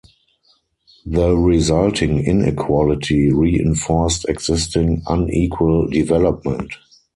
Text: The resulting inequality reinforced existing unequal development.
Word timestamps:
The 1.05 1.37
resulting 1.37 2.23
inequality 2.25 3.31
reinforced 3.31 4.27
existing 4.27 5.03
unequal 5.07 5.89
development. 5.91 6.71